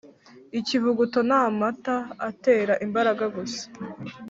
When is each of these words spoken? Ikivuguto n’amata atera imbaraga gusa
Ikivuguto 0.59 1.19
n’amata 1.29 1.95
atera 2.29 2.73
imbaraga 2.85 3.23
gusa 3.35 3.63